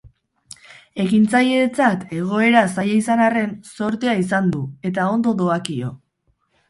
[1.03, 5.93] Ekintzaileentzat egoera zaila izan arren, zortea izan du eta ondo doakio.